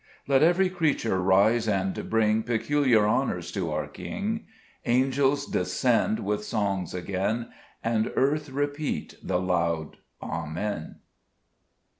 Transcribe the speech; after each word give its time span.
5 0.25 0.41
Let 0.41 0.41
even* 0.55 0.75
creature 0.75 1.21
rise 1.21 1.67
and 1.67 2.09
bring 2.09 2.41
Peculiar 2.41 3.05
honors 3.05 3.51
to 3.51 3.71
our 3.71 3.85
King, 3.87 4.47
Angels 4.83 5.45
descend 5.45 6.21
with 6.21 6.43
songs 6.43 6.95
again, 6.95 7.51
And 7.83 8.11
earth 8.15 8.49
repeat 8.49 9.13
the 9.21 9.39
loud 9.39 9.97
Amen. 10.19 10.95